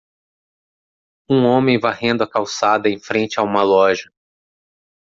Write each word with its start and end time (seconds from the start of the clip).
Um 1.29 1.45
homem 1.45 1.77
varrendo 1.79 2.23
a 2.23 2.27
calçada 2.27 2.89
em 2.89 2.99
frente 2.99 3.39
a 3.39 3.43
uma 3.43 3.61
loja. 3.61 4.11